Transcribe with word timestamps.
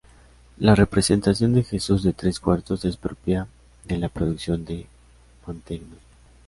La 0.57 0.73
representación 0.73 1.53
de 1.53 1.61
Jesús 1.63 2.01
de 2.01 2.11
tres 2.13 2.39
cuartos 2.39 2.85
es 2.85 2.97
propia 2.97 3.47
de 3.83 3.99
la 3.99 4.09
producción 4.09 4.65
de 4.65 4.87
Mantegna. 5.45 5.97